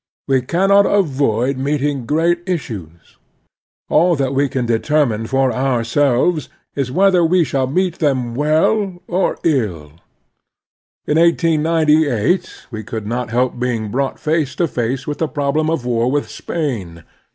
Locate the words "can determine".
4.49-5.27